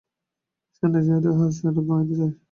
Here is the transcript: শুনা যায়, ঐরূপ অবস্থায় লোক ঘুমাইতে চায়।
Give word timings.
শুনা 0.75 0.99
যায়, 1.05 1.17
ঐরূপ 1.19 1.35
অবস্থায় 1.37 1.65
লোক 1.67 1.83
ঘুমাইতে 1.87 2.13
চায়। 2.19 2.33